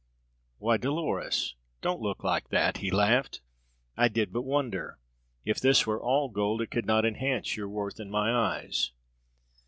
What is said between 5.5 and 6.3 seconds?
this were all